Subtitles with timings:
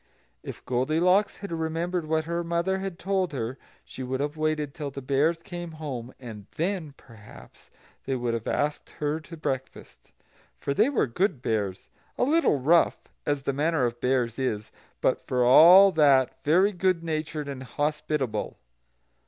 [0.41, 4.89] If Goldilocks had remembered what her mother had told her, she would have waited till
[4.89, 7.69] the Bears came home, and then, perhaps,
[8.05, 10.11] they would have asked her to breakfast;
[10.57, 15.27] for they were good Bears a little rough, as the manner of Bears is, but
[15.27, 18.57] for all that very good natured and hospitable.